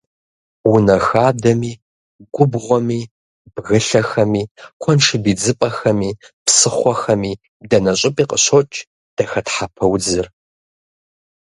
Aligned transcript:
Унэ 0.73 0.97
хадэми, 1.05 1.71
губгъуэми, 2.33 3.01
бгылъэхэми, 3.53 4.43
куэншыб 4.81 5.23
идзыпӏэхэми, 5.31 6.09
псыхъуэхэми, 6.45 7.31
дэнэ 7.69 7.93
щӏыпӏи 7.99 8.25
къыщокӏ 8.29 8.77
дахэтхьэпэ 9.15 9.83
удзыр. 9.93 10.25